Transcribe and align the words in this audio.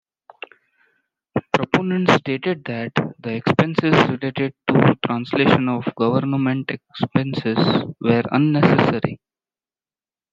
Proponents 1.53 2.13
stated 2.13 2.63
that 2.65 2.91
the 3.19 3.35
expenses 3.35 3.93
related 4.09 4.51
to 4.67 4.97
translation 5.05 5.69
of 5.69 5.93
governmental 5.95 6.75
expenses 6.91 7.83
were 8.01 8.23
unnecessary. 8.31 9.19